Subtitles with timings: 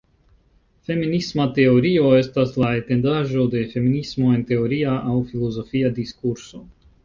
[0.87, 6.69] Feminisma teorio estas la etendaĵo de feminismo en teoria aŭ filozofia diskurso.